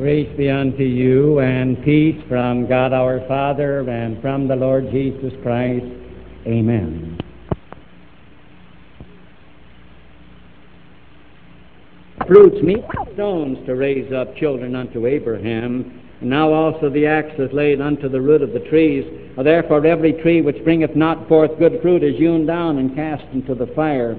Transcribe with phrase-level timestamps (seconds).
[0.00, 5.30] Grace be unto you and peace from God our Father and from the Lord Jesus
[5.42, 5.84] Christ.
[6.46, 7.20] Amen.
[12.26, 12.82] Fruits meet
[13.12, 16.00] stones to raise up children unto Abraham.
[16.22, 19.04] And now also the axe is laid unto the root of the trees.
[19.36, 23.54] Therefore every tree which bringeth not forth good fruit is hewn down and cast into
[23.54, 24.16] the fire.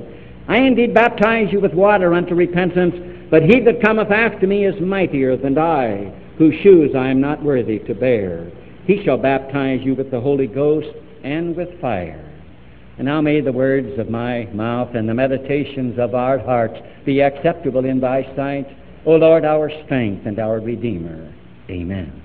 [0.48, 2.94] I indeed baptize you with water unto repentance,
[3.32, 7.42] but he that cometh after me is mightier than I, whose shoes I am not
[7.42, 8.52] worthy to bear.
[8.86, 10.90] He shall baptize you with the Holy Ghost
[11.24, 12.28] and with fire.
[12.98, 17.22] And now may the words of my mouth and the meditations of our hearts be
[17.22, 18.68] acceptable in thy sight,
[19.06, 21.34] O Lord, our strength and our Redeemer.
[21.70, 22.22] Amen.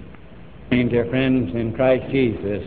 [0.73, 2.67] And dear friends in Christ Jesus,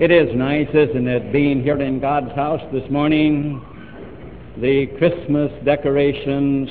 [0.00, 3.62] it is nice, isn't it, being here in God's house this morning?
[4.56, 6.70] The Christmas decorations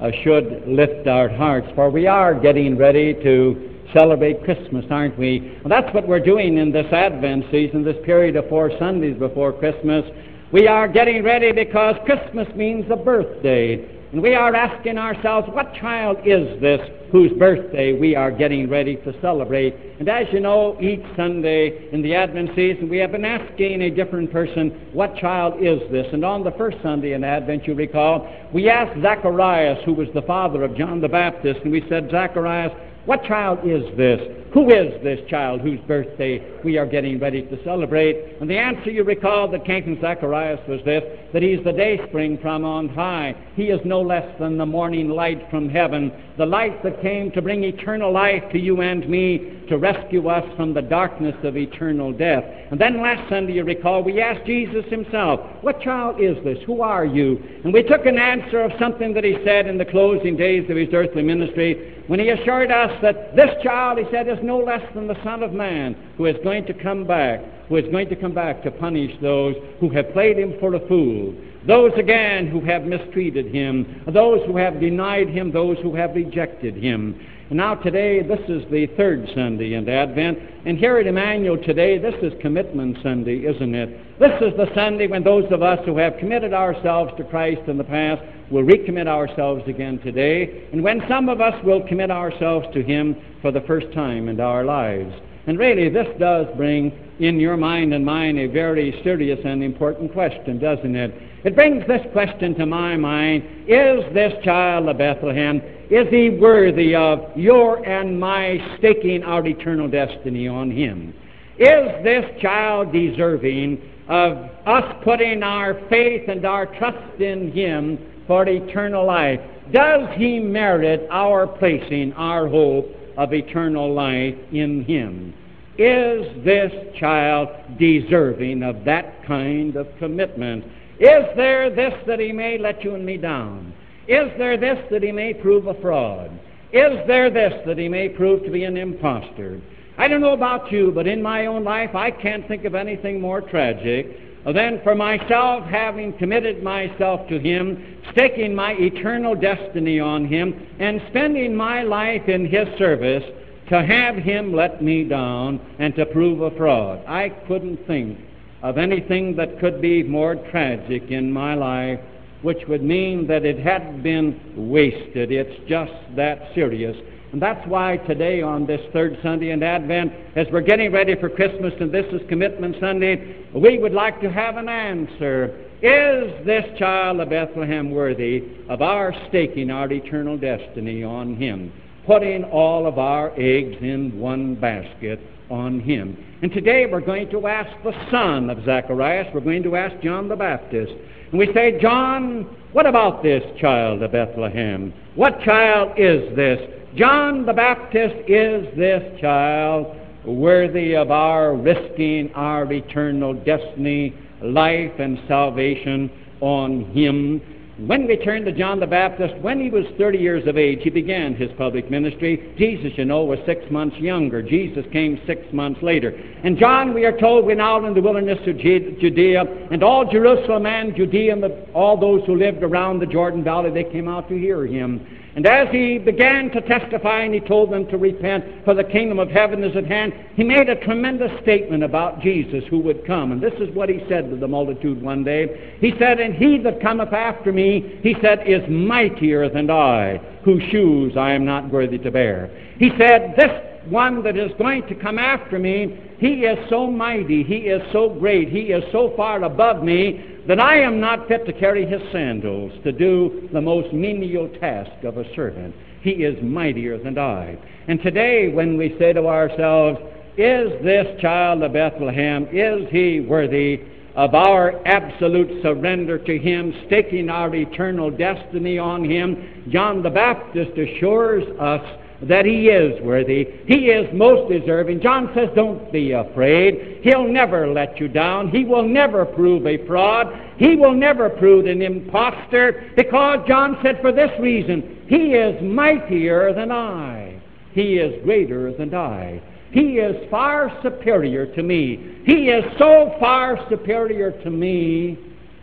[0.00, 5.58] Uh, should lift our hearts, for we are getting ready to celebrate Christmas, aren't we?
[5.66, 10.04] That's what we're doing in this Advent season, this period of four Sundays before Christmas.
[10.52, 13.98] We are getting ready because Christmas means a birthday.
[14.12, 16.80] And we are asking ourselves, what child is this
[17.10, 19.74] whose birthday we are getting ready to celebrate?
[19.98, 23.90] And as you know, each Sunday in the Advent season, we have been asking a
[23.90, 26.06] different person, what child is this?
[26.12, 30.22] And on the first Sunday in Advent, you recall, we asked Zacharias, who was the
[30.22, 32.72] father of John the Baptist, and we said, Zacharias,
[33.08, 34.20] what child is this?
[34.52, 38.36] Who is this child whose birthday we are getting ready to celebrate?
[38.38, 41.98] And the answer you recall that came from Zacharias was this that he's the day
[42.08, 43.34] spring from on high.
[43.54, 47.42] He is no less than the morning light from heaven, the light that came to
[47.42, 52.12] bring eternal life to you and me, to rescue us from the darkness of eternal
[52.12, 52.44] death.
[52.70, 56.58] And then last Sunday, you recall, we asked Jesus himself, What child is this?
[56.66, 57.42] Who are you?
[57.64, 60.76] And we took an answer of something that he said in the closing days of
[60.76, 64.82] his earthly ministry when he assured us that this child, he said, is no less
[64.94, 68.16] than the Son of Man who is going to come back, who is going to
[68.16, 71.34] come back to punish those who have played him for a fool,
[71.66, 76.74] those again who have mistreated him, those who have denied him, those who have rejected
[76.74, 77.14] him.
[77.50, 80.38] And now today, this is the third Sunday in Advent.
[80.64, 84.07] And here at Emmanuel today, this is Commitment Sunday, isn't it?
[84.18, 87.78] This is the Sunday when those of us who have committed ourselves to Christ in
[87.78, 88.20] the past
[88.50, 90.68] will recommit ourselves again today.
[90.72, 94.40] And when some of us will commit ourselves to Him for the first time in
[94.40, 95.14] our lives.
[95.46, 96.90] And really, this does bring
[97.20, 101.14] in your mind and mine a very serious and important question, doesn't it?
[101.44, 106.96] It brings this question to my mind Is this child of Bethlehem, is he worthy
[106.96, 111.14] of your and my staking our eternal destiny on him?
[111.56, 118.48] Is this child deserving of us putting our faith and our trust in him for
[118.48, 119.40] eternal life?
[119.72, 122.86] Does he merit our placing our hope
[123.16, 125.34] of eternal life in him?
[125.76, 127.48] Is this child
[127.78, 130.64] deserving of that kind of commitment?
[130.98, 133.72] Is there this that he may let you and me down?
[134.08, 136.30] Is there this that he may prove a fraud?
[136.72, 139.60] Is there this that he may prove to be an impostor?
[139.98, 143.20] I don't know about you, but in my own life, I can't think of anything
[143.20, 150.26] more tragic than for myself having committed myself to him, staking my eternal destiny on
[150.26, 153.24] him, and spending my life in his service
[153.68, 157.04] to have him let me down and to prove a fraud.
[157.06, 158.18] I couldn't think
[158.62, 162.00] of anything that could be more tragic in my life
[162.42, 165.32] which would mean that it had been wasted.
[165.32, 166.96] It's just that serious.
[167.32, 171.28] And that's why today, on this third Sunday in Advent, as we're getting ready for
[171.28, 175.66] Christmas and this is Commitment Sunday, we would like to have an answer.
[175.82, 181.70] Is this child of Bethlehem worthy of our staking our eternal destiny on him,
[182.06, 186.16] putting all of our eggs in one basket on him?
[186.40, 190.28] And today we're going to ask the son of Zacharias, we're going to ask John
[190.28, 190.92] the Baptist.
[191.30, 194.94] And we say, John, what about this child of Bethlehem?
[195.14, 196.58] What child is this?
[196.96, 199.94] John the Baptist, is this child
[200.24, 207.42] worthy of our risking our eternal destiny, life, and salvation on him?
[207.86, 210.90] When we turn to John the Baptist, when he was 30 years of age, he
[210.90, 212.54] began his public ministry.
[212.58, 214.42] Jesus, you know, was six months younger.
[214.42, 216.10] Jesus came six months later.
[216.42, 220.64] And John, we are told, went out in the wilderness of Judea, and all Jerusalem
[220.64, 221.44] and Judea, and
[221.74, 225.06] all those who lived around the Jordan Valley, they came out to hear him.
[225.38, 229.20] And as he began to testify and he told them to repent, for the kingdom
[229.20, 233.30] of heaven is at hand, he made a tremendous statement about Jesus who would come.
[233.30, 235.76] And this is what he said to the multitude one day.
[235.80, 240.64] He said, And he that cometh after me, he said, is mightier than I, whose
[240.72, 242.50] shoes I am not worthy to bear.
[242.80, 247.42] He said, This one that is going to come after me, he is so mighty,
[247.42, 251.44] he is so great, he is so far above me that I am not fit
[251.46, 255.74] to carry his sandals, to do the most menial task of a servant.
[256.00, 257.58] He is mightier than I.
[257.86, 259.98] And today, when we say to ourselves,
[260.36, 263.82] Is this child of Bethlehem, is he worthy
[264.14, 269.64] of our absolute surrender to him, staking our eternal destiny on him?
[269.70, 273.46] John the Baptist assures us that he is worthy.
[273.66, 275.00] He is most deserving.
[275.00, 277.00] John says, Don't be afraid.
[277.02, 278.48] He'll never let you down.
[278.48, 280.26] He will never prove a fraud.
[280.56, 286.52] He will never prove an impostor because John said, For this reason, He is mightier
[286.52, 287.40] than I.
[287.72, 289.40] He is greater than I.
[289.70, 292.22] He is far superior to me.
[292.24, 295.18] He is so far superior to me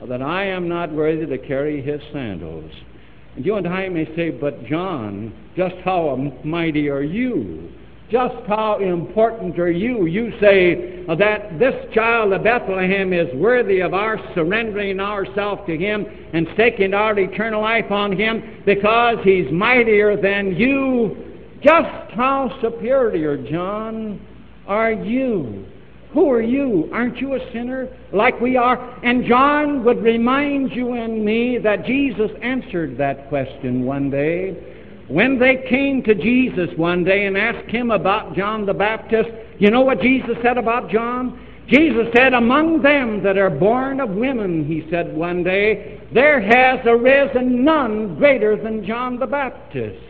[0.07, 2.71] that I am not worthy to carry his sandals.
[3.35, 7.69] And you and I may say, but John, just how mighty are you?
[8.09, 10.05] Just how important are you?
[10.05, 16.05] You say that this child of Bethlehem is worthy of our surrendering ourselves to him
[16.33, 21.17] and staking our eternal life on him because he's mightier than you.
[21.63, 24.21] Just how superior, John,
[24.67, 25.65] are you?
[26.15, 26.89] Who are you?
[26.93, 28.77] Aren't you a sinner like we are?
[29.03, 34.55] And John would remind you and me that Jesus answered that question one day.
[35.09, 39.29] When they came to Jesus one day and asked him about John the Baptist,
[39.59, 41.37] you know what Jesus said about John?
[41.67, 46.79] Jesus said, Among them that are born of women, he said one day, there has
[46.85, 50.01] arisen none greater than John the Baptist.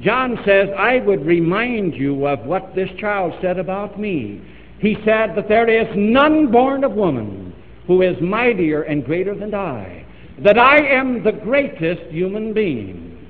[0.00, 4.42] John says, I would remind you of what this child said about me
[4.84, 7.54] he said that there is none born of woman
[7.86, 10.04] who is mightier and greater than I,
[10.42, 13.28] that I am the greatest human being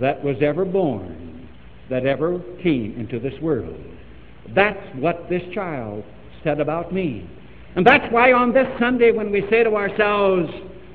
[0.00, 1.48] that was ever born,
[1.90, 3.78] that ever came into this world.
[4.54, 6.04] That's what this child
[6.42, 7.28] said about me.
[7.76, 10.50] And that's why on this Sunday, when we say to ourselves,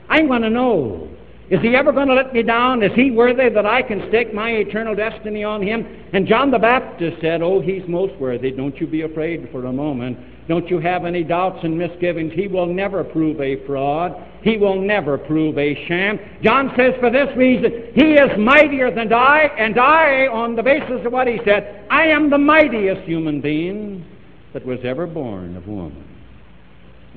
[0.09, 1.14] I want to know
[1.49, 2.81] is he ever going to let me down?
[2.81, 5.85] Is he worthy that I can stake my eternal destiny on him?
[6.11, 8.49] And John the Baptist said, Oh, he's most worthy.
[8.49, 10.17] Don't you be afraid for a moment.
[10.47, 12.33] Don't you have any doubts and misgivings.
[12.33, 14.15] He will never prove a fraud.
[14.41, 16.19] He will never prove a sham.
[16.41, 21.05] John says, for this reason, he is mightier than I, and I, on the basis
[21.05, 24.05] of what he said, I am the mightiest human being
[24.53, 26.03] that was ever born of woman.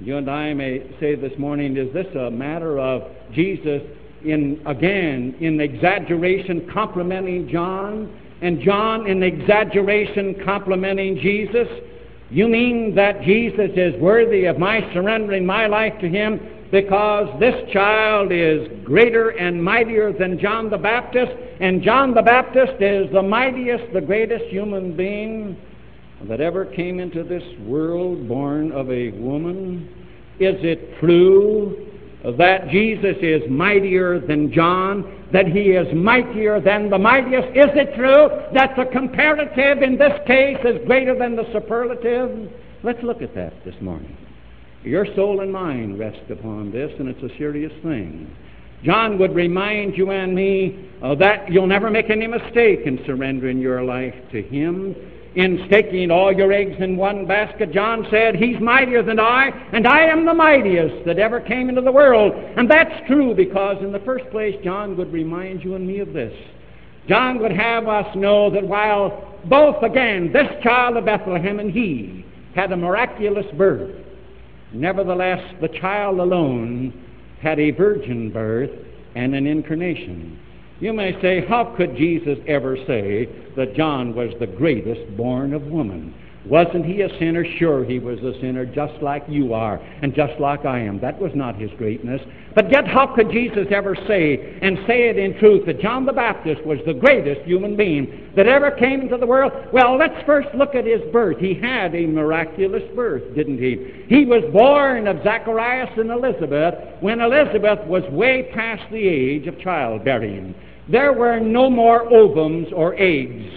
[0.00, 3.02] You and I may say this morning, is this a matter of
[3.32, 3.82] Jesus
[4.24, 11.68] in again in exaggeration complimenting John and John in exaggeration complimenting Jesus?
[12.30, 17.54] You mean that Jesus is worthy of my surrendering my life to him because this
[17.72, 23.22] child is greater and mightier than John the Baptist, and John the Baptist is the
[23.22, 25.56] mightiest, the greatest human being
[26.24, 29.88] that ever came into this world born of a woman?
[30.40, 31.87] Is it true
[32.24, 37.48] that Jesus is mightier than John, that he is mightier than the mightiest?
[37.48, 42.50] Is it true that the comparative in this case is greater than the superlative?
[42.82, 44.16] Let's look at that this morning.
[44.82, 48.34] Your soul and mind rest upon this, and it's a serious thing.
[48.84, 53.58] John would remind you and me uh, that you'll never make any mistake in surrendering
[53.58, 54.94] your life to him
[55.34, 57.72] in staking all your eggs in one basket.
[57.72, 61.80] John said, He's mightier than I, and I am the mightiest that ever came into
[61.80, 62.32] the world.
[62.56, 66.12] And that's true because, in the first place, John would remind you and me of
[66.12, 66.34] this.
[67.08, 72.24] John would have us know that while both, again, this child of Bethlehem and he
[72.54, 73.94] had a miraculous birth,
[74.72, 76.92] nevertheless, the child alone
[77.40, 78.70] had a virgin birth
[79.14, 80.38] and an incarnation.
[80.80, 85.62] You may say, how could Jesus ever say that John was the greatest born of
[85.62, 86.14] woman?
[86.46, 87.44] Wasn't he a sinner?
[87.58, 91.00] Sure, he was a sinner, just like you are, and just like I am.
[91.00, 92.22] That was not his greatness.
[92.54, 96.12] But yet, how could Jesus ever say, and say it in truth, that John the
[96.12, 99.52] Baptist was the greatest human being that ever came into the world?
[99.72, 101.38] Well, let's first look at his birth.
[101.38, 104.04] He had a miraculous birth, didn't he?
[104.08, 109.60] He was born of Zacharias and Elizabeth when Elizabeth was way past the age of
[109.60, 110.54] childbearing.
[110.90, 113.52] There were no more ovums or eggs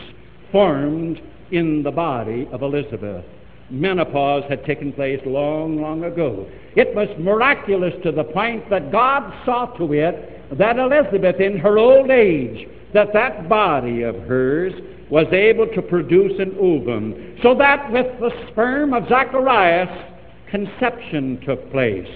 [0.51, 1.21] formed
[1.51, 3.23] in the body of Elizabeth.
[3.69, 6.45] Menopause had taken place long, long ago.
[6.75, 11.77] It was miraculous to the point that God saw to it that Elizabeth, in her
[11.77, 14.73] old age, that that body of hers
[15.09, 19.89] was able to produce an ovum, so that with the sperm of Zacharias,
[20.49, 22.07] conception took place.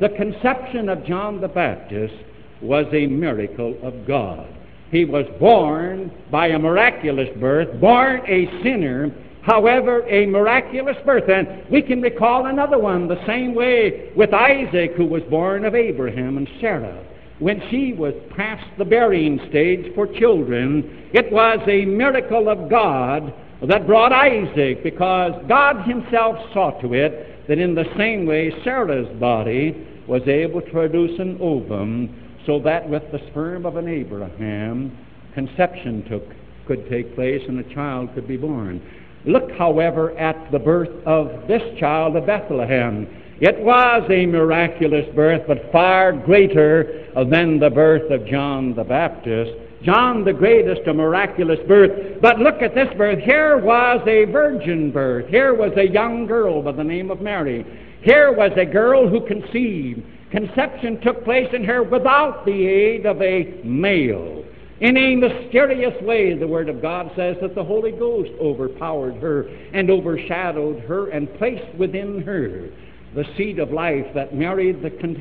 [0.00, 2.14] The conception of John the Baptist
[2.62, 4.46] was a miracle of God.
[4.90, 11.28] He was born by a miraculous birth, born a sinner, however, a miraculous birth.
[11.28, 15.74] And we can recall another one the same way with Isaac, who was born of
[15.74, 17.04] Abraham and Sarah.
[17.38, 23.32] When she was past the burying stage for children, it was a miracle of God
[23.66, 29.08] that brought Isaac because God Himself saw to it that in the same way Sarah's
[29.18, 34.96] body was able to produce an ovum so that with the sperm of an Abraham,
[35.34, 36.24] conception took,
[36.66, 38.80] could take place and a child could be born.
[39.24, 43.06] Look, however, at the birth of this child of Bethlehem.
[43.40, 49.52] It was a miraculous birth, but far greater than the birth of John the Baptist.
[49.82, 52.20] John the greatest, a miraculous birth.
[52.20, 53.18] But look at this birth.
[53.20, 55.28] Here was a virgin birth.
[55.28, 57.64] Here was a young girl by the name of Mary.
[58.02, 60.02] Here was a girl who conceived.
[60.30, 64.44] Conception took place in her without the aid of a male.
[64.80, 69.48] In a mysterious way, the Word of God says that the Holy Ghost overpowered her
[69.74, 72.70] and overshadowed her and placed within her
[73.14, 74.72] the seed of life that Mary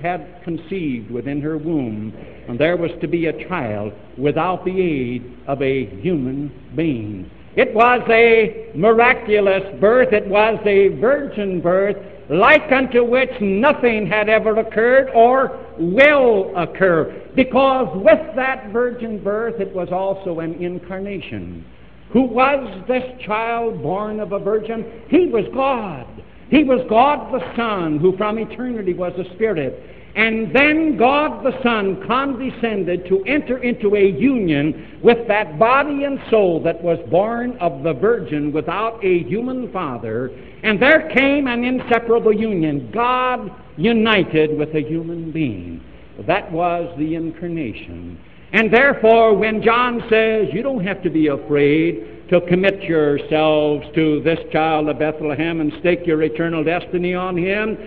[0.01, 2.13] had conceived within her womb.
[2.47, 7.29] And there was to be a child without the aid of a human being.
[7.55, 10.13] It was a miraculous birth.
[10.13, 11.97] It was a virgin birth
[12.29, 17.23] like unto which nothing had ever occurred or will occur.
[17.35, 21.65] Because with that virgin birth, it was also an incarnation.
[22.11, 25.03] Who was this child born of a virgin?
[25.09, 26.07] He was God.
[26.49, 29.98] He was God the Son, who from eternity was a Spirit.
[30.19, 36.19] And then God the Son condescended to enter into a union with that body and
[36.29, 40.29] soul that was born of the Virgin without a human father.
[40.61, 42.91] And there came an inseparable union.
[42.93, 45.81] God united with a human being.
[46.27, 48.19] That was the incarnation.
[48.51, 54.21] And therefore, when John says, you don't have to be afraid to commit yourselves to
[54.23, 57.77] this child of Bethlehem and stake your eternal destiny on him,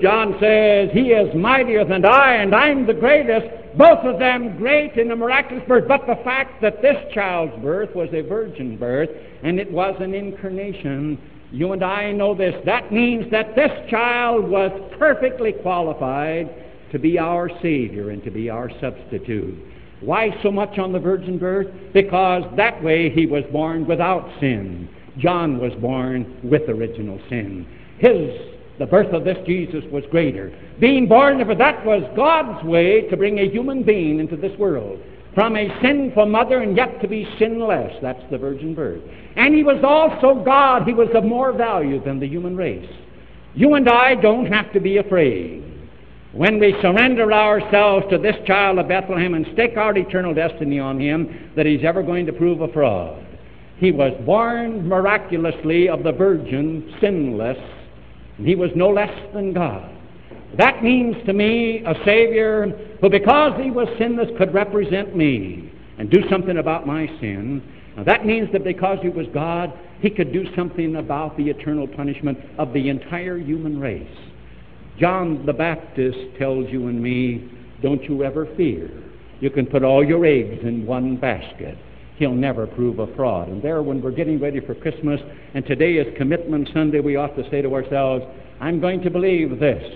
[0.00, 3.46] John says, He is mightier than I, and I'm the greatest.
[3.76, 5.86] Both of them great in a miraculous birth.
[5.86, 9.10] But the fact that this child's birth was a virgin birth,
[9.42, 11.18] and it was an incarnation,
[11.52, 12.54] you and I know this.
[12.64, 16.48] That means that this child was perfectly qualified
[16.92, 19.58] to be our Savior and to be our substitute.
[20.00, 21.68] Why so much on the virgin birth?
[21.92, 24.88] Because that way he was born without sin.
[25.18, 27.66] John was born with original sin.
[27.98, 30.52] His the birth of this Jesus was greater.
[30.80, 35.00] Being born of that was God's way to bring a human being into this world.
[35.34, 37.94] From a sinful mother and yet to be sinless.
[38.00, 39.02] That's the virgin birth.
[39.36, 40.86] And he was also God.
[40.86, 42.90] He was of more value than the human race.
[43.54, 45.62] You and I don't have to be afraid.
[46.32, 51.00] When we surrender ourselves to this child of Bethlehem and stake our eternal destiny on
[51.00, 53.26] him, that he's ever going to prove a fraud.
[53.78, 57.58] He was born miraculously of the virgin, sinless,
[58.44, 59.92] he was no less than God.
[60.58, 66.10] That means to me a Savior who, because he was sinless, could represent me and
[66.10, 67.62] do something about my sin.
[67.96, 71.88] Now, that means that because he was God, he could do something about the eternal
[71.88, 74.06] punishment of the entire human race.
[74.98, 77.50] John the Baptist tells you and me,
[77.82, 78.90] don't you ever fear.
[79.40, 81.76] You can put all your eggs in one basket
[82.16, 83.48] he'll never prove a fraud.
[83.48, 85.20] And there, when we're getting ready for Christmas,
[85.54, 88.24] and today is Commitment Sunday, we ought to say to ourselves,
[88.60, 89.94] I'm going to believe this,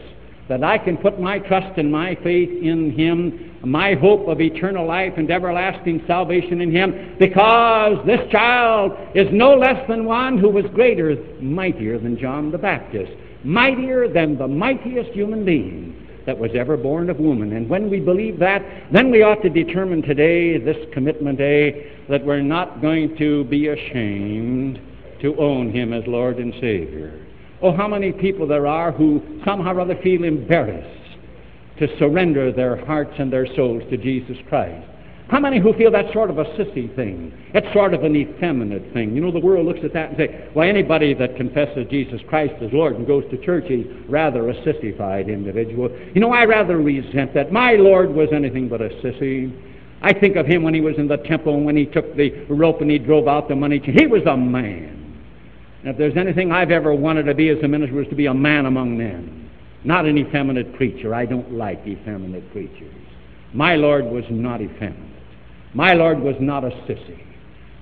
[0.49, 4.87] that I can put my trust and my faith in Him, my hope of eternal
[4.87, 10.51] life and everlasting salvation in Him, because this child is no less than one who
[10.51, 13.13] was greater, mightier than John the Baptist,
[13.45, 15.97] mightier than the mightiest human being
[16.31, 17.55] that was ever born of woman.
[17.55, 22.25] And when we believe that, then we ought to determine today, this commitment day, that
[22.25, 24.81] we're not going to be ashamed
[25.23, 27.27] to own Him as Lord and Savior.
[27.61, 31.19] Oh, how many people there are who somehow or other feel embarrassed
[31.81, 34.87] to surrender their hearts and their souls to Jesus Christ.
[35.31, 37.33] How many who feel that's sort of a sissy thing?
[37.55, 39.15] It's sort of an effeminate thing.
[39.15, 42.55] You know, the world looks at that and say, well, anybody that confesses Jesus Christ
[42.61, 45.89] as Lord and goes to church is rather a sissified individual.
[46.15, 47.53] You know, I rather resent that.
[47.53, 49.57] My Lord was anything but a sissy.
[50.03, 52.31] I think of him when he was in the temple and when he took the
[52.49, 53.79] rope and he drove out the money.
[53.79, 55.23] He was a man.
[55.83, 58.27] And if there's anything I've ever wanted to be as a minister was to be
[58.27, 59.49] a man among men,
[59.85, 61.15] not an effeminate preacher.
[61.15, 62.95] I don't like effeminate preachers.
[63.55, 65.20] My Lord was not effeminate.
[65.75, 67.21] My Lord was not a sissy.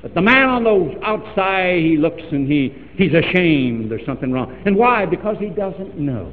[0.02, 4.56] But the man on the outside, he looks and he, he's ashamed there's something wrong.
[4.64, 5.06] And why?
[5.06, 6.32] Because he doesn't know.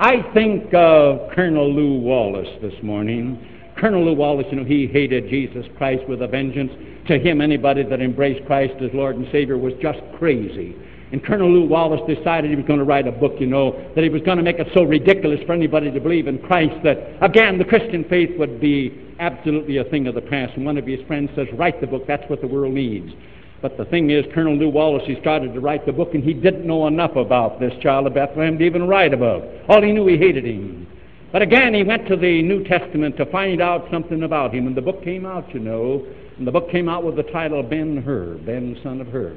[0.00, 3.44] I think of Colonel Lew Wallace this morning.
[3.76, 6.72] Colonel Lew Wallace, you know, he hated Jesus Christ with a vengeance.
[7.06, 10.76] To him, anybody that embraced Christ as Lord and Savior was just crazy.
[11.12, 14.04] And Colonel Lew Wallace decided he was going to write a book, you know, that
[14.04, 17.16] he was going to make it so ridiculous for anybody to believe in Christ that,
[17.22, 20.54] again, the Christian faith would be absolutely a thing of the past.
[20.56, 23.12] And one of his friends says, Write the book, that's what the world needs.
[23.60, 26.32] But the thing is, Colonel Lew Wallace, he started to write the book, and he
[26.32, 29.42] didn't know enough about this child of Bethlehem to even write about.
[29.68, 30.86] All he knew, he hated him.
[31.32, 34.76] But again, he went to the New Testament to find out something about him, and
[34.76, 36.06] the book came out, you know,
[36.38, 39.36] and the book came out with the title Ben Hur, Ben, son of Hur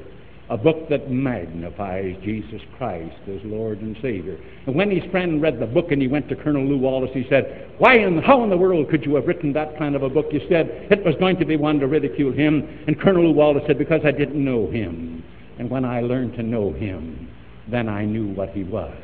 [0.52, 4.38] a book that magnifies Jesus Christ as Lord and Savior.
[4.66, 7.24] And when his friend read the book and he went to Colonel Lew Wallace, he
[7.30, 10.10] said, Why and how in the world could you have written that kind of a
[10.10, 10.26] book?
[10.30, 12.84] You said it was going to be one to ridicule him.
[12.86, 15.24] And Colonel Lew Wallace said, Because I didn't know him.
[15.58, 17.30] And when I learned to know him,
[17.70, 18.94] then I knew what he was.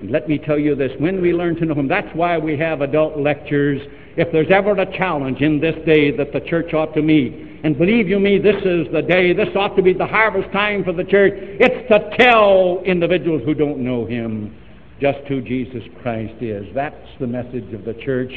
[0.00, 2.56] And let me tell you this when we learn to know him, that's why we
[2.58, 3.80] have adult lectures.
[4.16, 7.76] If there's ever a challenge in this day that the church ought to meet, and
[7.76, 10.92] believe you me, this is the day, this ought to be the harvest time for
[10.92, 11.32] the church.
[11.36, 14.54] It's to tell individuals who don't know Him
[15.00, 16.66] just who Jesus Christ is.
[16.74, 18.32] That's the message of the church.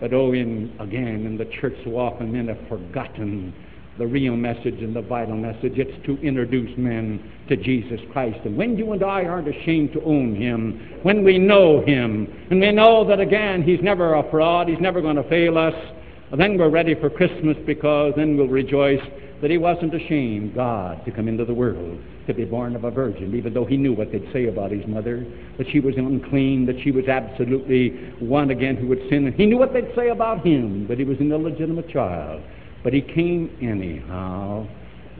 [0.00, 3.54] But oh, in, again, in the church so often men have forgotten
[3.98, 5.74] the real message and the vital message.
[5.76, 8.38] It's to introduce men to Jesus Christ.
[8.44, 12.60] And when you and I aren't ashamed to own Him, when we know Him, and
[12.60, 15.74] we know that again He's never a fraud, He's never going to fail us,
[16.36, 19.00] then we're ready for Christmas because then we'll rejoice
[19.40, 22.90] that he wasn't ashamed, God, to come into the world, to be born of a
[22.90, 25.26] virgin, even though he knew what they'd say about his mother,
[25.58, 29.32] that she was unclean, that she was absolutely one again who would sin.
[29.36, 32.42] He knew what they'd say about him, that he was an illegitimate child.
[32.86, 34.64] But he came anyhow.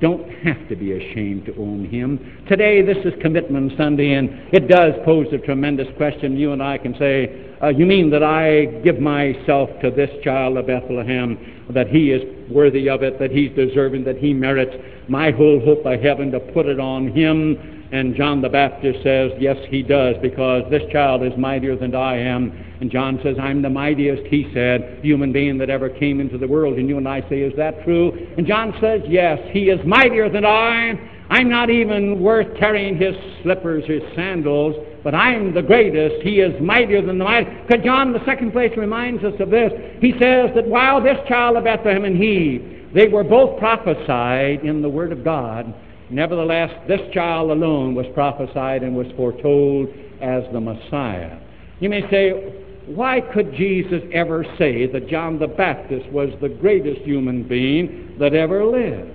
[0.01, 2.45] Don't have to be ashamed to own him.
[2.49, 6.37] Today, this is Commitment Sunday, and it does pose a tremendous question.
[6.37, 10.59] You and I can say, uh, you mean that I give myself to this child
[10.59, 14.77] of Bethlehem, that he is worthy of it, that he's deserving, that he merits
[15.09, 17.76] my whole hope of heaven to put it on him?
[17.97, 22.19] And John the Baptist says, Yes, he does, because this child is mightier than I
[22.19, 22.53] am.
[22.83, 26.47] And John says, I'm the mightiest, he said, human being that ever came into the
[26.47, 26.77] world.
[26.77, 28.13] And you and I say, Is that true?
[28.37, 30.93] And John says, Yes, he is mightier than I.
[31.31, 36.23] I'm not even worth carrying his slippers, his sandals, but I'm the greatest.
[36.23, 37.49] He is mightier than the mighty.
[37.67, 39.73] Because John, the second place, reminds us of this.
[40.03, 44.83] He says that while this child of Bethlehem and he, they were both prophesied in
[44.83, 45.73] the Word of God,
[46.11, 49.89] nevertheless, this child alone was prophesied and was foretold
[50.21, 51.39] as the Messiah.
[51.81, 57.01] You may say, why could Jesus ever say that John the Baptist was the greatest
[57.03, 59.11] human being that ever lived?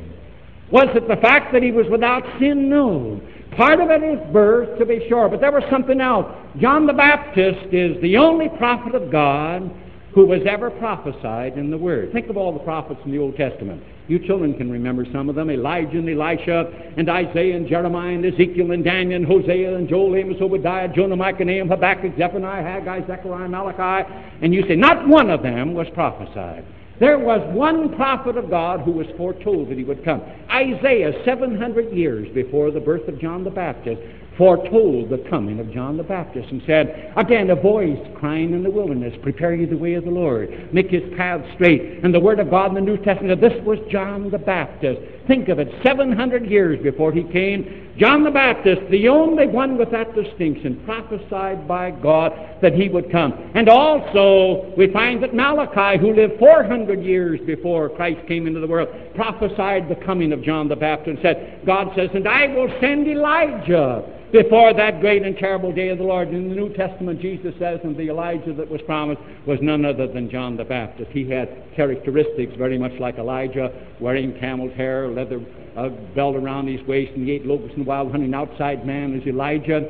[0.72, 2.70] Was it the fact that he was without sin?
[2.70, 3.22] No.
[3.58, 6.26] Part of it is birth, to be sure, but there was something else.
[6.60, 9.70] John the Baptist is the only prophet of God
[10.14, 12.12] who was ever prophesied in the Word.
[12.12, 13.82] Think of all the prophets in the Old Testament.
[14.08, 18.26] You children can remember some of them Elijah and Elisha, and Isaiah and Jeremiah and
[18.26, 23.08] Ezekiel and Daniel and Hosea and Joel, Amos, Obadiah, Jonah, Micah, Nahum, Habakkuk, Zephaniah, Haggai,
[23.08, 24.12] Zechariah, Malachi.
[24.42, 26.66] And you say, not one of them was prophesied.
[27.02, 30.22] There was one prophet of God who was foretold that he would come.
[30.52, 34.00] Isaiah, 700 years before the birth of John the Baptist,
[34.38, 38.70] foretold the coming of John the Baptist and said, Again, a voice crying in the
[38.70, 42.04] wilderness, Prepare ye the way of the Lord, make his path straight.
[42.04, 45.02] And the Word of God in the New Testament, this was John the Baptist.
[45.28, 49.92] Think of it, 700 years before he came, John the Baptist, the only one with
[49.92, 52.32] that distinction, prophesied by God
[52.62, 53.52] that he would come.
[53.54, 58.68] And also, we find that Malachi, who lived 400 years before Christ came into the
[58.68, 62.74] world, prophesied the coming of John the Baptist and said, God says, And I will
[62.80, 66.30] send Elijah before that great and terrible day of the Lord.
[66.30, 70.08] In the New Testament, Jesus says, and the Elijah that was promised was none other
[70.08, 71.12] than John the Baptist.
[71.12, 75.42] He had characteristics very much like Elijah, wearing camel's hair, leather
[75.76, 78.26] uh, belt around his waist, and he ate locusts and wild honey.
[78.26, 79.90] An outside man is Elijah.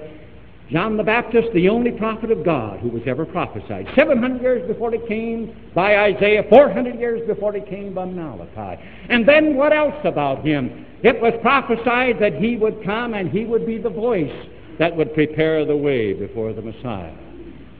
[0.71, 3.87] John the Baptist, the only prophet of God who was ever prophesied.
[3.93, 8.81] 700 years before he came by Isaiah, 400 years before he came by Malachi.
[9.09, 10.85] And then what else about him?
[11.03, 14.31] It was prophesied that he would come and he would be the voice
[14.79, 17.13] that would prepare the way before the Messiah.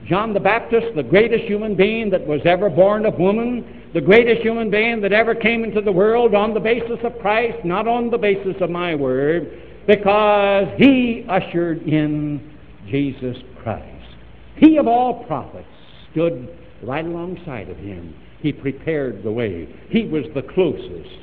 [0.06, 4.42] John the Baptist, the greatest human being that was ever born of woman, the greatest
[4.42, 8.10] human being that ever came into the world on the basis of Christ, not on
[8.10, 12.51] the basis of my word, because he ushered in
[12.88, 14.16] Jesus Christ.
[14.58, 15.68] He of all prophets
[16.12, 18.16] stood right alongside of him.
[18.42, 19.68] He prepared the way.
[19.90, 21.16] He was the closest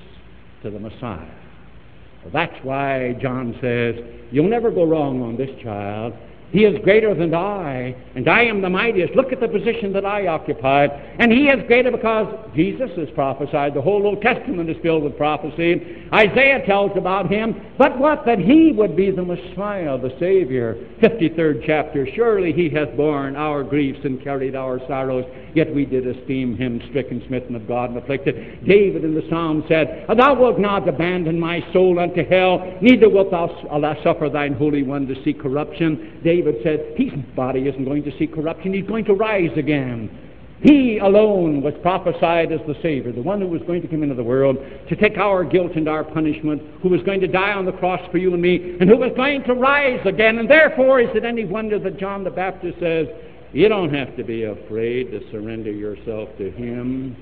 [0.63, 1.35] to the Messiah.
[2.33, 3.95] That's why John says,
[4.31, 6.13] You'll never go wrong on this child.
[6.51, 9.15] He is greater than I, and I am the mightiest.
[9.15, 10.91] Look at the position that I occupied.
[11.19, 13.75] And he is greater because Jesus is prophesied.
[13.75, 16.09] The whole Old Testament is filled with prophecy.
[16.13, 17.55] Isaiah tells about him.
[17.77, 18.25] But what?
[18.25, 20.75] That he would be the Messiah, the Savior.
[21.03, 22.07] 53rd chapter.
[22.15, 25.27] Surely he hath borne our griefs and carried our sorrows.
[25.55, 28.65] Yet we did esteem him stricken, smitten of God, and afflicted.
[28.67, 33.31] David in the Psalm said, Thou wilt not abandon my soul unto hell, neither wilt
[33.31, 36.21] thou uh, suffer thine Holy One to see corruption.
[36.23, 38.73] David David said, his body isn't going to see corruption.
[38.73, 40.09] He's going to rise again.
[40.61, 44.15] He alone was prophesied as the Savior, the one who was going to come into
[44.15, 44.57] the world
[44.89, 48.01] to take our guilt and our punishment, who was going to die on the cross
[48.13, 50.39] for you and me, and who was going to rise again.
[50.39, 53.09] And therefore, is it any wonder that John the Baptist says,
[53.53, 57.17] You don't have to be afraid to surrender yourself to Him.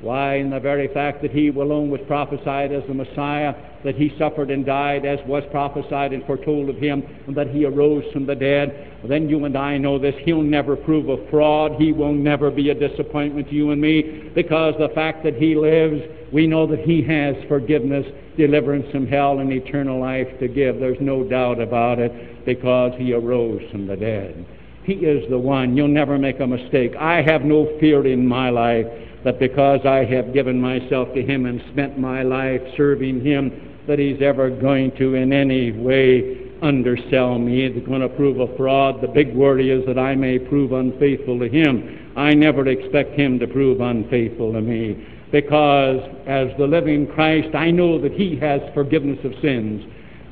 [0.00, 4.14] Why, in the very fact that he alone was prophesied as the Messiah, that he
[4.18, 8.26] suffered and died as was prophesied and foretold of him, and that he arose from
[8.26, 10.14] the dead, then you and I know this.
[10.24, 11.80] He'll never prove a fraud.
[11.80, 15.54] He will never be a disappointment to you and me, because the fact that he
[15.54, 18.04] lives, we know that he has forgiveness,
[18.36, 20.78] deliverance from hell, and eternal life to give.
[20.78, 24.44] There's no doubt about it, because he arose from the dead.
[24.84, 25.76] He is the one.
[25.76, 26.94] You'll never make a mistake.
[26.96, 28.86] I have no fear in my life
[29.26, 33.98] that because I have given myself to Him and spent my life serving Him, that
[33.98, 37.68] He's ever going to in any way undersell me.
[37.68, 39.00] He's going to prove a fraud.
[39.02, 42.12] The big worry is that I may prove unfaithful to Him.
[42.16, 47.72] I never expect Him to prove unfaithful to me because as the living Christ, I
[47.72, 49.82] know that He has forgiveness of sins.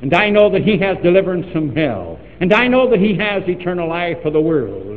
[0.03, 2.17] And I know that He has deliverance from hell.
[2.39, 4.94] And I know that He has eternal life for the world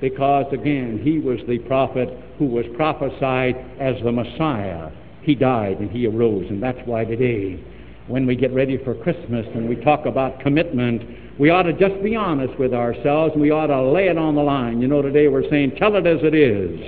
[0.00, 2.08] because, again, He was the prophet
[2.38, 4.90] who was prophesied as the Messiah.
[5.22, 7.62] He died and he arose, and that's why today,
[8.06, 12.02] when we get ready for Christmas and we talk about commitment, we ought to just
[12.02, 14.80] be honest with ourselves and we ought to lay it on the line.
[14.80, 16.80] You know, today we're saying, tell it as it is.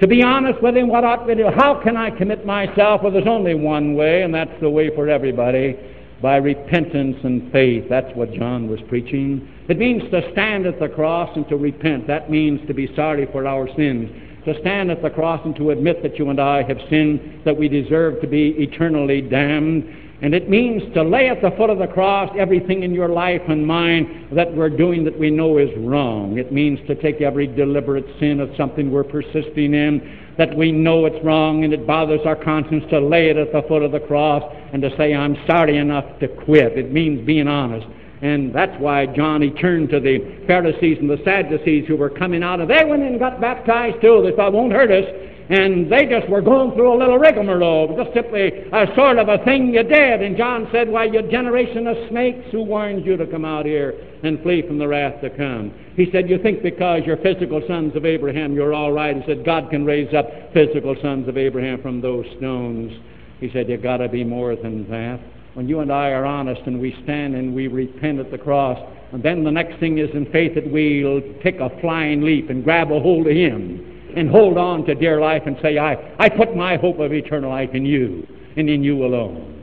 [0.00, 1.48] To be honest with him, what ought we do?
[1.54, 3.02] How can I commit myself?
[3.02, 5.76] Well, there's only one way, and that's the way for everybody
[6.22, 7.84] by repentance and faith.
[7.88, 9.48] That's what John was preaching.
[9.68, 12.06] It means to stand at the cross and to repent.
[12.06, 14.10] That means to be sorry for our sins
[14.44, 17.56] to stand at the cross and to admit that you and I have sinned, that
[17.56, 19.84] we deserve to be eternally damned.
[20.22, 23.40] And it means to lay at the foot of the cross everything in your life
[23.48, 26.36] and mine that we're doing that we know is wrong.
[26.36, 31.06] It means to take every deliberate sin of something we're persisting in that we know
[31.06, 34.00] it's wrong and it bothers our conscience to lay it at the foot of the
[34.00, 36.78] cross and to say, I'm sorry enough to quit.
[36.78, 37.86] It means being honest.
[38.22, 42.42] And that's why John, he turned to the Pharisees and the Sadducees who were coming
[42.42, 44.22] out, and they went and got baptized too.
[44.22, 45.04] They thought, won't hurt us.
[45.50, 49.44] And they just were going through a little rigmarole, just simply a sort of a
[49.44, 50.22] thing you did.
[50.22, 53.94] And John said, Why, you generation of snakes, who warned you to come out here
[54.22, 55.74] and flee from the wrath to come?
[55.96, 59.16] He said, You think because you're physical sons of Abraham, you're all right.
[59.16, 62.92] He said, God can raise up physical sons of Abraham from those stones.
[63.40, 65.18] He said, You've got to be more than that
[65.54, 68.78] when you and I are honest and we stand and we repent at the cross,
[69.10, 72.62] and then the next thing is in faith that we'll take a flying leap and
[72.62, 76.28] grab a hold of Him and hold on to dear life and say, I, I
[76.28, 79.56] put my hope of eternal life in you and in you alone.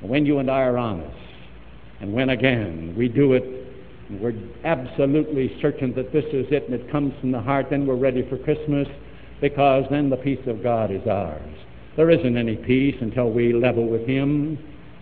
[0.00, 1.16] when you and I are honest,
[2.00, 3.44] and when again we do it,
[4.08, 4.34] and we're
[4.64, 8.26] absolutely certain that this is it and it comes from the heart, then we're ready
[8.28, 8.88] for Christmas
[9.40, 11.54] because then the peace of God is ours.
[11.96, 14.58] There isn't any peace until we level with Him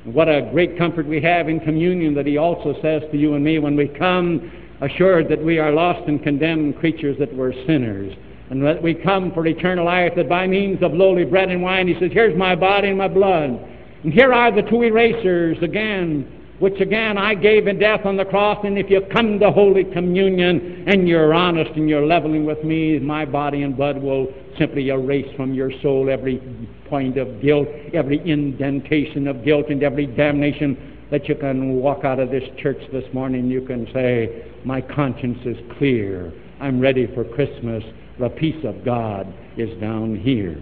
[0.07, 3.45] what a great comfort we have in communion that He also says to you and
[3.45, 8.15] me when we come assured that we are lost and condemned creatures, that we're sinners,
[8.51, 11.89] and that we come for eternal life, that by means of lowly bread and wine,
[11.89, 13.59] He says, Here's my body and my blood.
[14.05, 18.25] And here are the two erasers again, which again I gave in death on the
[18.25, 18.65] cross.
[18.65, 22.99] And if you come to Holy Communion and you're honest and you're leveling with me,
[23.01, 26.41] my body and blood will simply erase from your soul every
[26.89, 32.19] point of guilt, every indentation of guilt, and every damnation that you can walk out
[32.19, 33.49] of this church this morning.
[33.49, 36.33] You can say, My conscience is clear.
[36.61, 37.83] I'm ready for Christmas.
[38.19, 40.57] The peace of God is down here.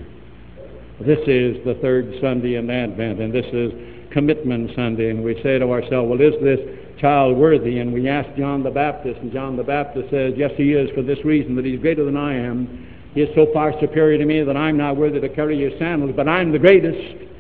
[1.00, 3.72] This is the third Sunday in Advent, and this is
[4.10, 5.10] Commitment Sunday.
[5.10, 6.58] And we say to ourselves, Well, is this
[7.00, 7.78] child worthy?
[7.78, 11.02] And we ask John the Baptist, and John the Baptist says, Yes, he is, for
[11.02, 12.88] this reason, that he's greater than I am.
[13.14, 16.12] He is so far superior to me that I'm not worthy to carry his sandals,
[16.16, 17.33] but I'm the greatest.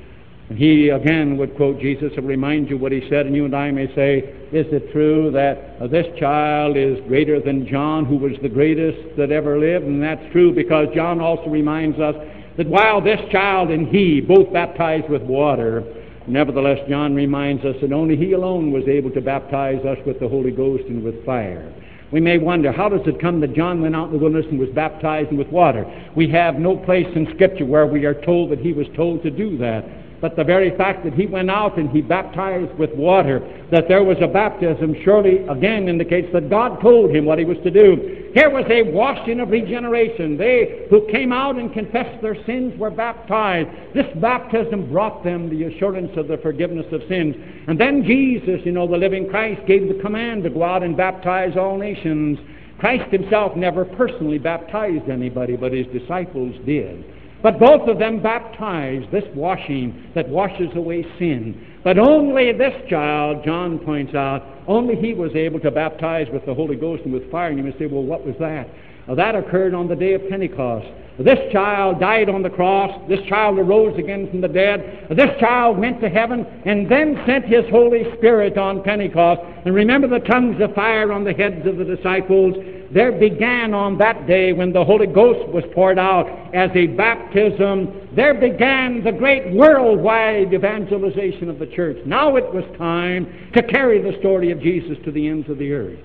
[0.54, 3.56] And he again would quote Jesus and remind you what he said, and you and
[3.56, 4.18] I may say,
[4.52, 9.32] Is it true that this child is greater than John, who was the greatest that
[9.32, 9.84] ever lived?
[9.84, 12.14] And that's true because John also reminds us
[12.56, 15.82] that while this child and he both baptized with water,
[16.28, 20.28] nevertheless, John reminds us that only he alone was able to baptize us with the
[20.28, 21.74] Holy Ghost and with fire.
[22.12, 24.60] We may wonder, how does it come that John went out in the wilderness and
[24.60, 25.84] was baptized with water?
[26.14, 29.32] We have no place in Scripture where we are told that he was told to
[29.32, 29.84] do that.
[30.20, 34.02] But the very fact that he went out and he baptized with water, that there
[34.02, 38.30] was a baptism, surely again indicates that God told him what he was to do.
[38.34, 40.36] Here was a washing of regeneration.
[40.36, 43.68] They who came out and confessed their sins were baptized.
[43.94, 47.36] This baptism brought them the assurance of the forgiveness of sins.
[47.68, 50.96] And then Jesus, you know, the living Christ, gave the command to go out and
[50.96, 52.38] baptize all nations.
[52.80, 57.04] Christ himself never personally baptized anybody, but his disciples did.
[57.44, 61.76] But both of them baptized this washing that washes away sin.
[61.84, 66.54] But only this child, John points out, only he was able to baptize with the
[66.54, 67.50] Holy Ghost and with fire.
[67.50, 68.66] And you may say, well, what was that?
[69.14, 70.86] That occurred on the day of Pentecost.
[71.18, 72.90] This child died on the cross.
[73.10, 75.08] This child arose again from the dead.
[75.10, 79.42] This child went to heaven and then sent his Holy Spirit on Pentecost.
[79.66, 82.56] And remember the tongues of fire on the heads of the disciples
[82.92, 88.08] there began on that day when the Holy Ghost was poured out as a baptism,
[88.14, 91.98] there began the great worldwide evangelization of the church.
[92.06, 95.72] Now it was time to carry the story of Jesus to the ends of the
[95.72, 95.98] earth.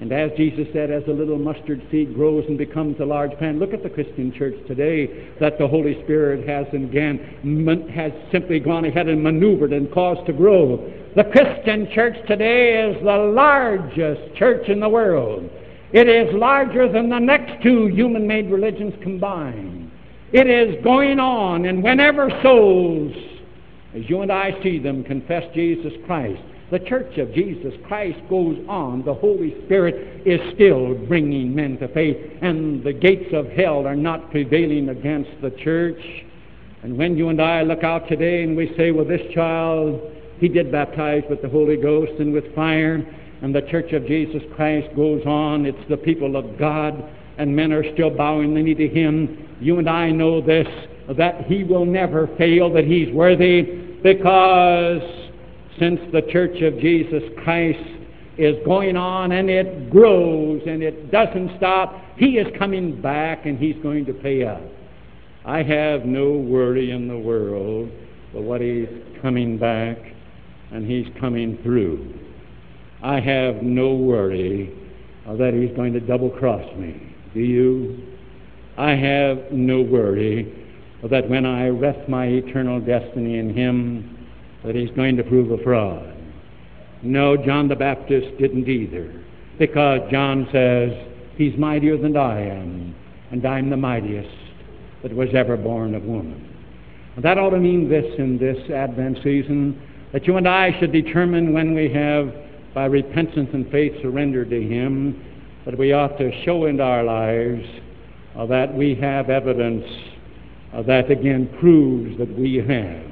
[0.00, 3.58] And as Jesus said, as a little mustard seed grows and becomes a large plant,
[3.58, 8.84] look at the Christian church today that the Holy Spirit has again has simply gone
[8.84, 10.92] ahead and maneuvered and caused to grow.
[11.14, 15.48] The Christian church today is the largest church in the world.
[15.94, 19.92] It is larger than the next two human made religions combined.
[20.32, 23.14] It is going on, and whenever souls,
[23.94, 28.58] as you and I see them, confess Jesus Christ, the church of Jesus Christ goes
[28.68, 29.04] on.
[29.04, 33.94] The Holy Spirit is still bringing men to faith, and the gates of hell are
[33.94, 36.02] not prevailing against the church.
[36.82, 40.00] And when you and I look out today and we say, well, this child,
[40.40, 43.06] he did baptize with the Holy Ghost and with fire,
[43.44, 45.66] and the Church of Jesus Christ goes on.
[45.66, 47.04] It's the people of God,
[47.36, 49.58] and men are still bowing the knee to Him.
[49.60, 50.66] You and I know this,
[51.18, 53.60] that He will never fail, that He's worthy,
[54.02, 55.02] because
[55.78, 57.86] since the Church of Jesus Christ
[58.38, 63.58] is going on and it grows and it doesn't stop, He is coming back and
[63.58, 64.62] He's going to pay up.
[65.44, 67.90] I have no worry in the world
[68.32, 68.88] but what He's
[69.20, 69.98] coming back
[70.72, 72.23] and He's coming through.
[73.04, 74.74] I have no worry
[75.26, 77.14] that he's going to double cross me.
[77.34, 78.02] Do you?
[78.78, 80.50] I have no worry
[81.10, 84.26] that when I rest my eternal destiny in him,
[84.64, 86.16] that he's going to prove a fraud.
[87.02, 89.22] No, John the Baptist didn't either,
[89.58, 90.90] because John says,
[91.36, 92.94] He's mightier than I am,
[93.30, 94.34] and I'm the mightiest
[95.02, 96.48] that was ever born of woman.
[97.22, 99.82] That ought to mean this in this Advent season,
[100.14, 102.43] that you and I should determine when we have
[102.74, 105.24] by repentance and faith surrendered to Him,
[105.64, 107.64] that we ought to show in our lives
[108.36, 109.84] uh, that we have evidence
[110.74, 113.04] uh, that again proves that we have.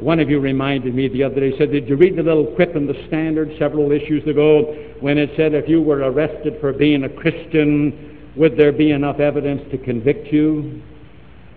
[0.00, 2.74] One of you reminded me the other day, said, Did you read the little quip
[2.74, 7.04] in the Standard several issues ago when it said if you were arrested for being
[7.04, 10.82] a Christian, would there be enough evidence to convict you?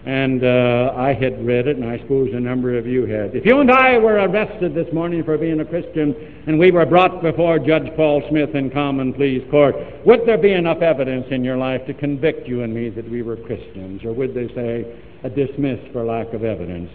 [0.05, 3.35] And uh, I had read it, and I suppose a number of you had.
[3.35, 6.85] If you and I were arrested this morning for being a Christian, and we were
[6.85, 11.43] brought before Judge Paul Smith in common pleas court, would there be enough evidence in
[11.43, 14.05] your life to convict you and me that we were Christians?
[14.05, 14.85] Or would they say,
[15.23, 16.91] a dismiss for lack of evidence?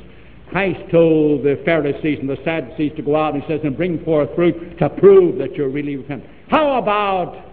[0.49, 4.05] Christ told the Pharisees and the Sadducees to go out, and he says, and bring
[4.05, 6.31] forth fruit to prove that you're really repentant.
[6.49, 7.45] How about,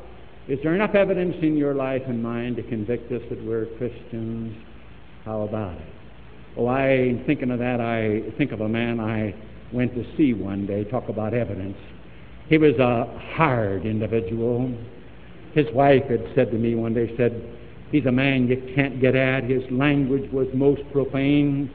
[0.47, 4.55] is there enough evidence in your life and mine to convict us that we're Christians?
[5.27, 5.85] How about it?
[6.55, 9.35] Oh, I, thinking of that, I think of a man I
[9.73, 11.75] went to see one day, talk about evidence.
[12.47, 14.73] He was a hard individual.
[15.51, 17.43] His wife had said to me one day, said,
[17.91, 19.43] he's a man you can't get at.
[19.43, 21.69] His language was most profane.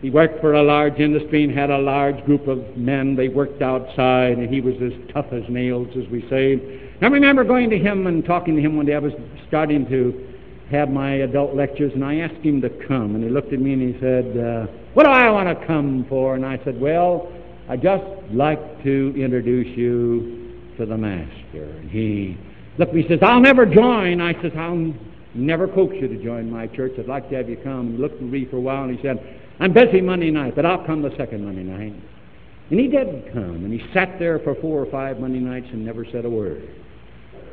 [0.00, 3.16] He worked for a large industry and had a large group of men.
[3.16, 6.88] They worked outside, and he was as tough as nails, as we say.
[7.02, 8.94] I remember going to him and talking to him one day.
[8.94, 9.12] I was
[9.48, 10.35] starting to
[10.70, 13.14] have my adult lectures, and I asked him to come.
[13.14, 16.06] And he looked at me and he said, uh, What do I want to come
[16.08, 16.34] for?
[16.34, 17.32] And I said, Well,
[17.68, 21.64] I'd just like to introduce you to the Master.
[21.64, 22.36] And he
[22.78, 24.20] looked at me and says, I'll never join.
[24.20, 24.92] I says, I'll
[25.34, 26.92] never coax you to join my church.
[26.98, 27.92] I'd like to have you come.
[27.92, 30.66] He looked at me for a while and he said, I'm busy Monday night, but
[30.66, 31.94] I'll come the second Monday night.
[32.70, 35.84] And he did come, and he sat there for four or five Monday nights and
[35.84, 36.68] never said a word.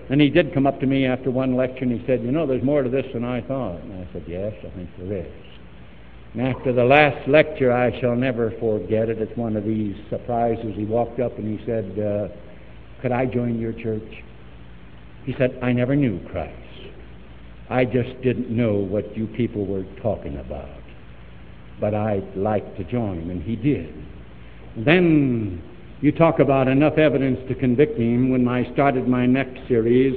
[0.09, 2.45] And he did come up to me after one lecture and he said, You know,
[2.45, 3.81] there's more to this than I thought.
[3.81, 5.33] And I said, Yes, I think there is.
[6.33, 9.19] And after the last lecture, I shall never forget it.
[9.19, 10.73] It's one of these surprises.
[10.75, 12.27] He walked up and he said, uh,
[13.01, 14.23] Could I join your church?
[15.25, 16.59] He said, I never knew Christ.
[17.69, 20.69] I just didn't know what you people were talking about.
[21.79, 23.29] But I'd like to join.
[23.29, 23.93] And he did.
[24.75, 25.63] And then
[26.03, 28.29] you talk about enough evidence to convict him.
[28.29, 30.13] When I started my next series,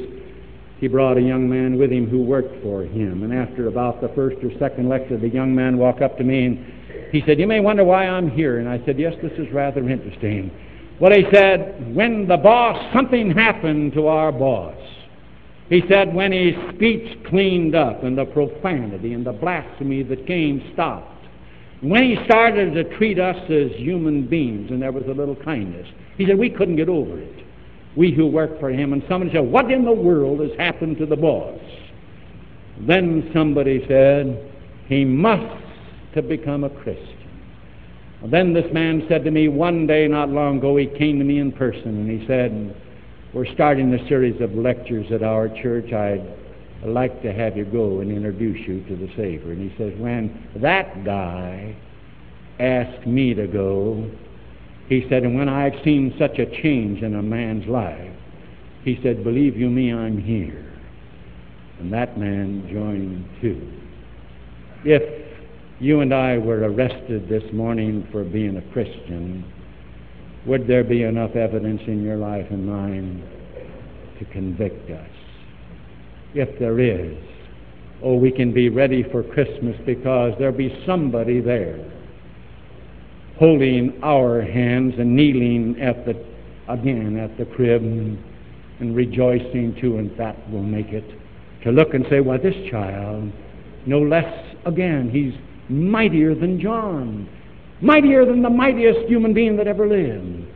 [0.80, 3.22] he brought a young man with him who worked for him.
[3.22, 6.46] And after about the first or second lecture, the young man walked up to me
[6.46, 6.72] and
[7.12, 8.58] he said, You may wonder why I'm here.
[8.58, 10.50] And I said, Yes, this is rather interesting.
[11.00, 14.76] Well, he said, When the boss, something happened to our boss.
[15.68, 20.68] He said, When his speech cleaned up and the profanity and the blasphemy that came
[20.72, 21.15] stopped.
[21.80, 25.86] When he started to treat us as human beings and there was a little kindness,
[26.16, 27.46] he said, We couldn't get over it
[27.96, 31.06] we who work for him, and somebody said, What in the world has happened to
[31.06, 31.58] the boss?
[32.86, 34.52] Then somebody said,
[34.86, 35.64] He must
[36.14, 37.14] have become a Christian.
[38.30, 41.38] Then this man said to me one day not long ago, he came to me
[41.38, 42.76] in person and he said,
[43.32, 45.92] We're starting a series of lectures at our church.
[45.92, 46.26] I'd
[46.88, 49.52] like to have you go and introduce you to the Savior.
[49.52, 51.76] And he says, When that guy
[52.58, 54.10] asked me to go,
[54.88, 58.12] he said, and when I've seen such a change in a man's life,
[58.84, 60.72] he said, believe you me, I'm here.
[61.80, 63.72] And that man joined too.
[64.84, 65.02] If
[65.80, 69.44] you and I were arrested this morning for being a Christian,
[70.46, 73.28] would there be enough evidence in your life and mine
[74.20, 75.10] to convict us?
[76.38, 77.16] If there is,
[78.02, 81.82] oh, we can be ready for Christmas because there'll be somebody there
[83.38, 86.12] holding our hands and kneeling at the
[86.68, 91.04] again at the crib and rejoicing too, and that will make it.
[91.64, 93.32] To look and say, well, this child,
[93.86, 95.32] no less again, he's
[95.70, 97.28] mightier than John,
[97.80, 100.46] mightier than the mightiest human being that ever lived.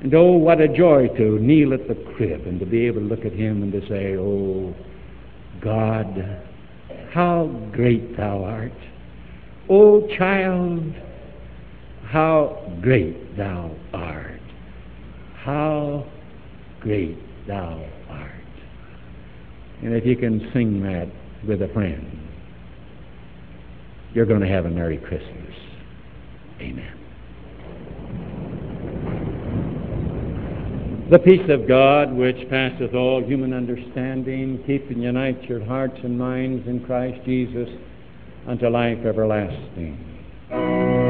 [0.00, 3.06] And oh, what a joy to kneel at the crib and to be able to
[3.06, 4.74] look at him and to say, Oh,
[5.62, 6.42] God,
[7.12, 8.72] how great thou art.
[9.68, 10.92] O child,
[12.04, 14.40] how great thou art.
[15.34, 16.06] How
[16.80, 18.30] great thou art.
[19.82, 21.08] And if you can sing that
[21.46, 22.18] with a friend,
[24.14, 25.54] you're going to have a Merry Christmas.
[26.60, 27.01] Amen.
[31.12, 36.18] The peace of God, which passeth all human understanding, keep and unite your hearts and
[36.18, 37.68] minds in Christ Jesus
[38.46, 41.01] unto life everlasting.